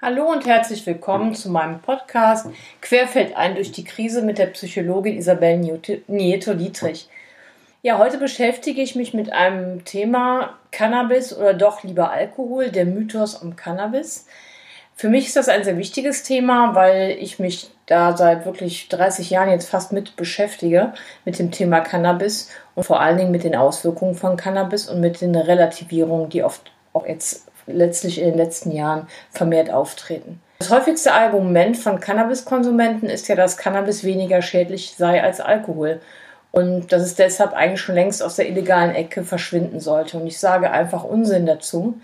[0.00, 2.46] Hallo und herzlich willkommen zu meinem Podcast
[2.80, 7.08] Querfeld ein durch die Krise mit der Psychologin Isabel Nieto-Dietrich.
[7.82, 13.34] Ja, heute beschäftige ich mich mit einem Thema Cannabis oder doch lieber Alkohol, der Mythos
[13.34, 14.26] um Cannabis.
[14.94, 19.30] Für mich ist das ein sehr wichtiges Thema, weil ich mich da seit wirklich 30
[19.30, 20.92] Jahren jetzt fast mit beschäftige
[21.24, 25.20] mit dem Thema Cannabis und vor allen Dingen mit den Auswirkungen von Cannabis und mit
[25.20, 30.40] den Relativierungen, die oft auch jetzt letztlich in den letzten Jahren vermehrt auftreten.
[30.58, 36.00] Das häufigste Argument von Cannabiskonsumenten ist ja, dass Cannabis weniger schädlich sei als Alkohol
[36.50, 40.16] und dass es deshalb eigentlich schon längst aus der illegalen Ecke verschwinden sollte.
[40.16, 42.00] Und ich sage einfach Unsinn dazu.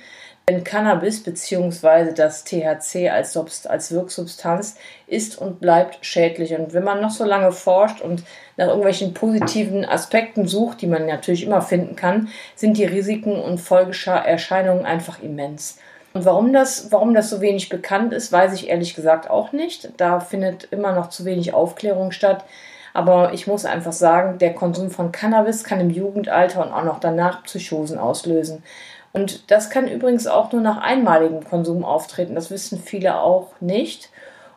[0.49, 2.13] Denn Cannabis bzw.
[2.13, 3.35] das THC als,
[3.67, 4.77] als Wirksubstanz
[5.07, 6.55] ist und bleibt schädlich.
[6.55, 8.23] Und wenn man noch so lange forscht und
[8.59, 13.59] nach irgendwelchen positiven Aspekten sucht, die man natürlich immer finden kann, sind die Risiken und
[13.59, 15.79] Folgeerscheinungen einfach immens.
[16.13, 19.91] Und warum das, warum das so wenig bekannt ist, weiß ich ehrlich gesagt auch nicht.
[19.97, 22.45] Da findet immer noch zu wenig Aufklärung statt.
[22.95, 27.01] Aber ich muss einfach sagen, der Konsum von Cannabis kann im Jugendalter und auch noch
[27.01, 28.63] danach Psychosen auslösen.
[29.13, 32.35] Und das kann übrigens auch nur nach einmaligem Konsum auftreten.
[32.35, 34.11] Das wissen viele auch nicht.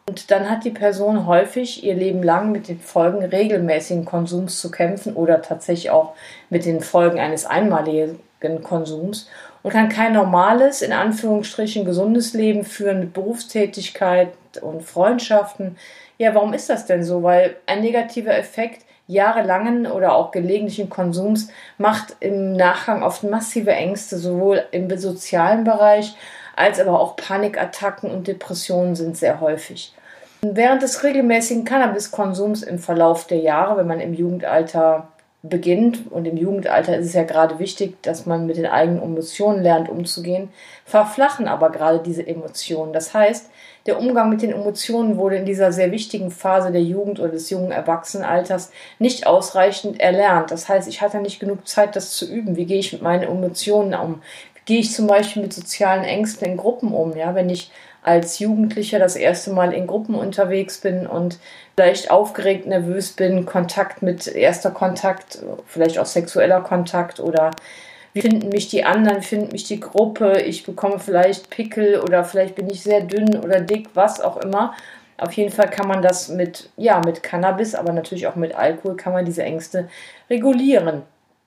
[0.08, 4.72] Und dann hat die Person häufig ihr Leben lang mit den Folgen regelmäßigen Konsums zu
[4.72, 6.14] kämpfen oder tatsächlich auch
[6.50, 8.20] mit den Folgen eines einmaligen
[8.64, 9.28] Konsums
[9.64, 14.30] und kann kein normales, in Anführungsstrichen gesundes Leben führen mit Berufstätigkeit
[14.62, 15.76] und Freundschaften.
[16.18, 17.24] Ja, warum ist das denn so?
[17.24, 24.18] Weil ein negativer Effekt jahrelangen oder auch gelegentlichen Konsums macht im Nachgang oft massive Ängste,
[24.18, 26.16] sowohl im sozialen Bereich
[26.56, 29.94] als aber auch Panikattacken und Depressionen sind sehr häufig.
[30.42, 35.08] Während des regelmäßigen Cannabiskonsums im Verlauf der Jahre, wenn man im Jugendalter
[35.44, 39.62] beginnt, und im Jugendalter ist es ja gerade wichtig, dass man mit den eigenen Emotionen
[39.62, 40.50] lernt umzugehen,
[40.86, 42.92] verflachen aber gerade diese Emotionen.
[42.92, 43.50] Das heißt,
[43.86, 47.50] der Umgang mit den Emotionen wurde in dieser sehr wichtigen Phase der Jugend oder des
[47.50, 50.52] jungen Erwachsenenalters nicht ausreichend erlernt.
[50.52, 52.58] Das heißt, ich hatte nicht genug Zeit, das zu üben.
[52.58, 54.22] Wie gehe ich mit meinen Emotionen um?
[54.68, 57.16] Gehe ich zum Beispiel mit sozialen Ängsten in Gruppen um?
[57.16, 57.72] Ja, wenn ich
[58.04, 61.40] als Jugendlicher das erste Mal in Gruppen unterwegs bin und
[61.74, 67.52] vielleicht aufgeregt, nervös bin, Kontakt mit erster Kontakt, vielleicht auch sexueller Kontakt oder
[68.12, 72.26] wie finden mich die anderen, wie findet mich die Gruppe, ich bekomme vielleicht Pickel oder
[72.26, 74.74] vielleicht bin ich sehr dünn oder dick, was auch immer.
[75.18, 78.98] Auf jeden Fall kann man das mit, ja, mit Cannabis, aber natürlich auch mit Alkohol
[78.98, 79.88] kann man diese Ängste
[80.30, 81.04] regulieren.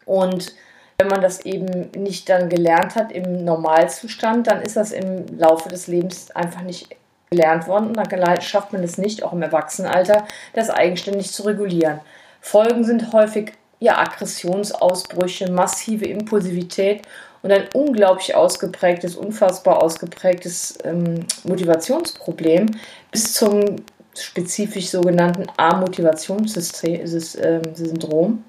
[0.07, 0.55] Und
[1.01, 5.71] wenn man das eben nicht dann gelernt hat im Normalzustand, dann ist das im Laufe
[5.71, 6.95] des Lebens einfach nicht
[7.31, 12.01] gelernt worden und dann schafft man es nicht, auch im Erwachsenenalter, das eigenständig zu regulieren.
[12.43, 17.01] Folgen sind häufig ja, Aggressionsausbrüche, massive Impulsivität
[17.43, 22.73] und ein unglaublich ausgeprägtes, unfassbar ausgeprägtes ähm, Motivationsproblem
[23.11, 23.77] bis zum
[24.15, 28.45] spezifisch sogenannten A-Motivationssyndrom,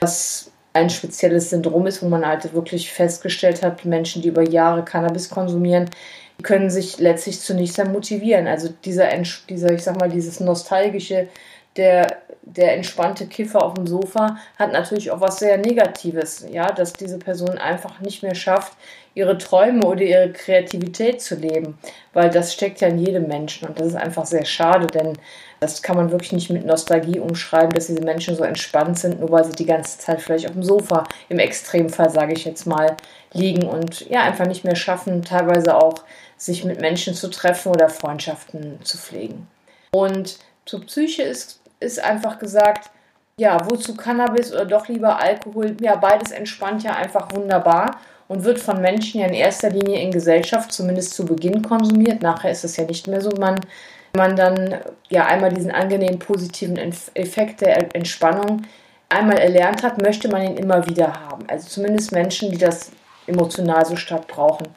[0.00, 4.84] was ein spezielles Syndrom ist, wo man halt wirklich festgestellt hat, Menschen, die über Jahre
[4.84, 5.90] Cannabis konsumieren,
[6.42, 8.46] können sich letztlich zunächst nichts motivieren.
[8.46, 9.08] Also dieser,
[9.48, 11.28] dieser, ich sag mal, dieses nostalgische
[11.76, 16.92] der, der entspannte Kiffer auf dem Sofa hat natürlich auch was sehr Negatives, ja, dass
[16.92, 18.76] diese Person einfach nicht mehr schafft,
[19.14, 21.78] ihre Träume oder ihre Kreativität zu leben,
[22.12, 25.18] weil das steckt ja in jedem Menschen und das ist einfach sehr schade, denn
[25.60, 29.30] das kann man wirklich nicht mit Nostalgie umschreiben, dass diese Menschen so entspannt sind, nur
[29.30, 32.96] weil sie die ganze Zeit vielleicht auf dem Sofa, im Extremfall sage ich jetzt mal,
[33.32, 36.04] liegen und ja, einfach nicht mehr schaffen, teilweise auch
[36.36, 39.46] sich mit Menschen zu treffen oder Freundschaften zu pflegen.
[39.92, 42.90] Und zur Psyche ist ist einfach gesagt,
[43.38, 45.76] ja, wozu Cannabis oder doch lieber Alkohol?
[45.80, 47.98] Ja, beides entspannt ja einfach wunderbar
[48.28, 52.22] und wird von Menschen ja in erster Linie in Gesellschaft zumindest zu Beginn konsumiert.
[52.22, 53.30] Nachher ist es ja nicht mehr so.
[53.38, 53.60] Man,
[54.14, 54.76] man dann
[55.08, 58.62] ja einmal diesen angenehmen positiven Effekt der Entspannung
[59.08, 61.44] einmal erlernt hat, möchte man ihn immer wieder haben.
[61.48, 62.92] Also zumindest Menschen, die das
[63.26, 64.68] emotional so stark brauchen.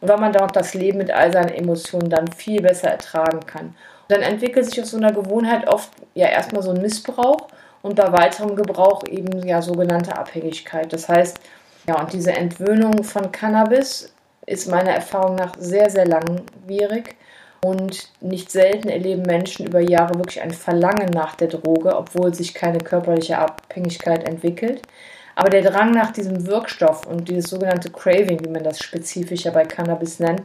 [0.00, 3.40] Und weil man dann auch das Leben mit all seinen Emotionen dann viel besser ertragen
[3.46, 3.74] kann
[4.12, 7.48] dann entwickelt sich aus so einer Gewohnheit oft ja erstmal so ein Missbrauch
[7.82, 10.92] und bei weiterem Gebrauch eben ja sogenannte Abhängigkeit.
[10.92, 11.40] Das heißt,
[11.88, 14.14] ja, und diese Entwöhnung von Cannabis
[14.46, 17.16] ist meiner Erfahrung nach sehr, sehr langwierig.
[17.64, 22.54] Und nicht selten erleben Menschen über Jahre wirklich ein Verlangen nach der Droge, obwohl sich
[22.54, 24.82] keine körperliche Abhängigkeit entwickelt.
[25.36, 29.64] Aber der Drang nach diesem Wirkstoff und dieses sogenannte Craving, wie man das spezifischer bei
[29.64, 30.42] Cannabis nennt,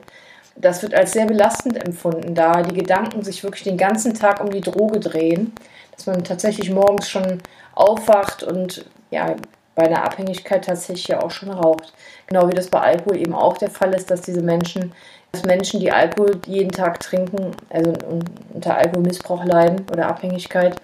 [0.60, 4.50] das wird als sehr belastend empfunden, da die Gedanken sich wirklich den ganzen Tag um
[4.50, 5.54] die Droge drehen,
[5.96, 7.42] dass man tatsächlich morgens schon
[7.76, 9.36] aufwacht und ja,
[9.76, 11.94] bei einer Abhängigkeit tatsächlich ja auch schon raucht.
[12.26, 14.92] Genau wie das bei Alkohol eben auch der Fall ist, dass diese Menschen,
[15.32, 17.94] dass Menschen, die Alkohol jeden Tag trinken, also
[18.54, 20.76] unter Alkoholmissbrauch leiden oder Abhängigkeit,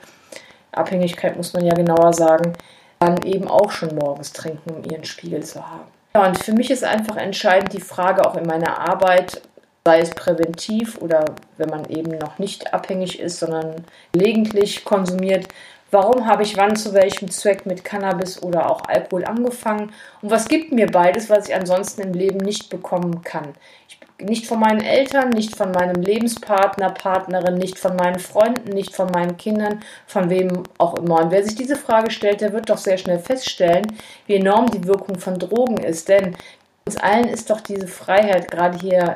[0.72, 2.54] Abhängigkeit muss man ja genauer sagen,
[3.00, 5.88] dann eben auch schon morgens trinken, um ihren Spiegel zu haben.
[6.16, 9.42] Ja, und für mich ist einfach entscheidend die Frage auch in meiner Arbeit,
[9.86, 11.26] sei es präventiv oder
[11.58, 13.84] wenn man eben noch nicht abhängig ist, sondern
[14.14, 15.48] gelegentlich konsumiert,
[15.92, 19.92] warum habe ich wann zu welchem Zweck mit Cannabis oder auch Alkohol angefangen
[20.22, 23.54] und was gibt mir beides, was ich ansonsten im Leben nicht bekommen kann.
[23.90, 28.96] Ich, nicht von meinen Eltern, nicht von meinem Lebenspartner, Partnerin, nicht von meinen Freunden, nicht
[28.96, 31.24] von meinen Kindern, von wem auch immer.
[31.24, 33.86] Und wer sich diese Frage stellt, der wird doch sehr schnell feststellen,
[34.28, 36.08] wie enorm die Wirkung von Drogen ist.
[36.08, 36.38] Denn
[36.86, 39.16] uns allen ist doch diese Freiheit gerade hier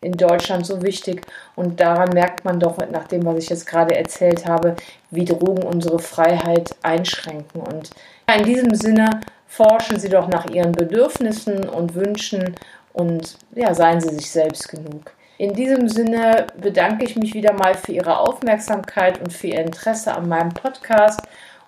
[0.00, 1.22] in Deutschland so wichtig.
[1.54, 4.76] Und daran merkt man doch, nach dem, was ich jetzt gerade erzählt habe,
[5.10, 7.60] wie Drogen unsere Freiheit einschränken.
[7.60, 7.90] Und
[8.34, 12.54] in diesem Sinne forschen Sie doch nach Ihren Bedürfnissen und Wünschen
[12.92, 15.12] und ja, seien Sie sich selbst genug.
[15.38, 20.14] In diesem Sinne bedanke ich mich wieder mal für Ihre Aufmerksamkeit und für Ihr Interesse
[20.14, 21.20] an meinem Podcast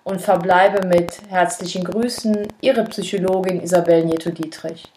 [0.03, 4.91] und verbleibe mit herzlichen Grüßen, Ihre Psychologin Isabel Nieto-Dietrich.